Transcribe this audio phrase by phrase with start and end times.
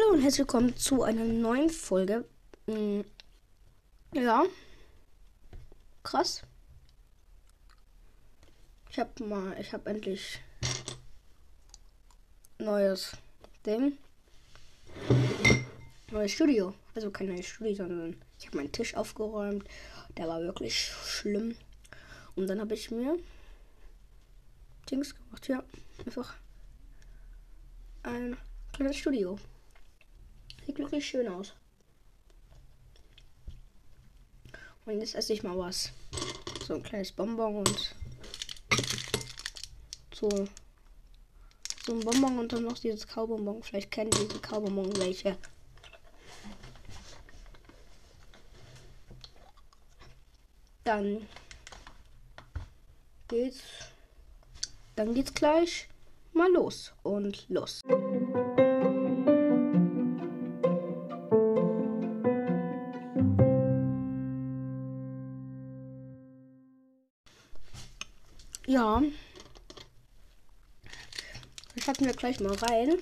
[0.00, 2.24] Hallo und herzlich willkommen zu einer neuen Folge.
[2.66, 3.04] Hm,
[4.14, 4.44] Ja.
[6.02, 6.42] Krass.
[8.90, 10.40] Ich hab mal, ich hab endlich
[12.58, 13.12] neues
[13.66, 13.98] Ding.
[16.10, 16.72] Neues Studio.
[16.94, 19.66] Also kein neues Studio, sondern ich habe meinen Tisch aufgeräumt.
[20.16, 21.56] Der war wirklich schlimm.
[22.36, 23.18] Und dann habe ich mir
[24.90, 25.48] Dings gemacht.
[25.48, 25.62] Ja,
[26.06, 26.34] einfach
[28.02, 28.36] ein
[28.72, 29.38] kleines Studio.
[30.66, 31.54] Sieht wirklich schön aus.
[34.86, 35.92] Und jetzt esse ich mal was.
[36.66, 37.94] So ein kleines Bonbon und
[40.12, 40.28] so,
[41.86, 43.62] so ein Bonbon und dann noch dieses Kaubonbon.
[43.62, 45.36] Vielleicht kennen diese Kaubonbon welche.
[50.84, 51.26] Dann
[53.28, 53.60] geht's.
[54.96, 55.88] Dann geht's gleich
[56.32, 57.80] mal los und los.
[68.70, 69.02] Ja.
[71.74, 73.00] Das hatten wir gleich mal rein.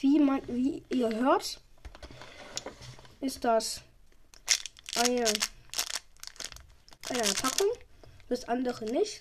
[0.00, 1.60] Wie man, wie ihr hört,
[3.20, 3.82] ist das
[4.96, 5.26] eine,
[7.08, 7.68] eine Packung,
[8.28, 9.20] das andere nicht.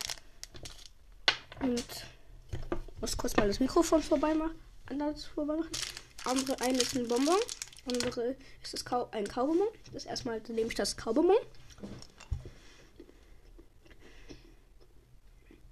[1.59, 1.85] Und
[2.99, 4.59] muss kurz mal das Mikrofon vorbei machen.
[4.87, 5.71] Anders vorbei machen.
[6.23, 7.39] Andere eine ist ein Bonbon,
[7.85, 9.67] andere ist das Kau ein Kaubonbon.
[9.93, 11.37] Das erstmal nehme ich das Kaubonbon.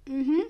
[0.06, 0.44] Mhm.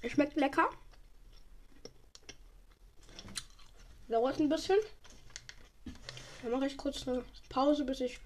[0.11, 0.69] schmeckt lecker.
[4.09, 4.77] Dauert ein bisschen.
[6.43, 8.19] Dann mache ich kurz eine Pause, bis ich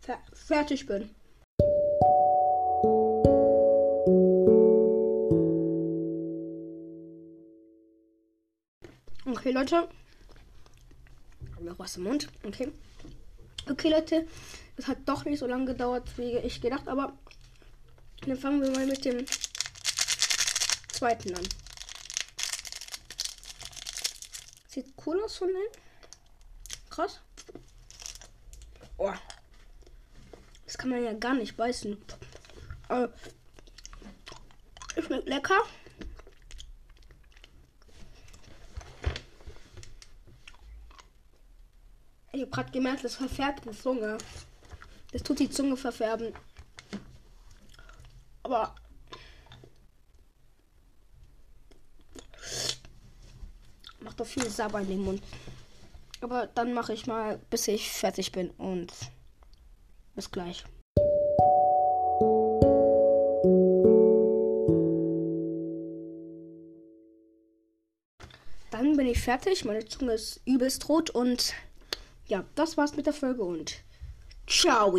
[0.00, 1.14] fer fertig bin.
[9.26, 9.88] Okay, Leute.
[11.54, 12.28] Hab noch was im Mund.
[12.42, 12.72] Okay.
[13.70, 14.26] Okay, Leute.
[14.76, 17.16] Das hat doch nicht so lange gedauert, wie ich gedacht, aber
[18.26, 19.24] dann fangen wir mal mit dem
[20.92, 21.48] zweiten an.
[24.68, 25.62] Sieht cool aus von innen.
[26.90, 27.20] Krass.
[28.98, 29.12] Oh.
[30.66, 31.96] Das kann man ja gar nicht beißen.
[32.88, 33.08] Äh,
[35.00, 35.62] schmeckt lecker.
[42.32, 44.18] Ich habe gerade gemerkt, das verfärbt die Zunge.
[45.12, 46.32] Das tut die Zunge verfärben.
[48.50, 48.74] Aber
[54.00, 55.22] macht doch viel Sabber in den Mund.
[56.20, 58.92] Aber dann mache ich mal, bis ich fertig bin und
[60.16, 60.64] bis gleich.
[68.72, 69.64] Dann bin ich fertig.
[69.64, 71.54] Meine Zunge ist übelst rot und
[72.26, 73.76] ja, das war's mit der Folge und
[74.48, 74.96] ciao.